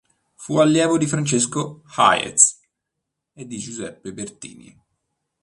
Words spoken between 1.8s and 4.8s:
Hayez e di Giuseppe Bertini.